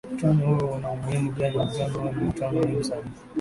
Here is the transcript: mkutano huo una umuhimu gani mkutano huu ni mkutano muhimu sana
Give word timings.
mkutano 0.05 0.45
huo 0.57 0.67
una 0.75 0.91
umuhimu 0.91 1.31
gani 1.31 1.57
mkutano 1.57 1.99
huu 1.99 2.15
ni 2.15 2.25
mkutano 2.25 2.57
muhimu 2.61 2.83
sana 2.83 3.07